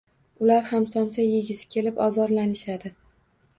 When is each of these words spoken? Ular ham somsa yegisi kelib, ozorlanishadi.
Ular 0.45 0.63
ham 0.69 0.87
somsa 0.93 1.27
yegisi 1.27 1.69
kelib, 1.77 2.01
ozorlanishadi. 2.09 2.95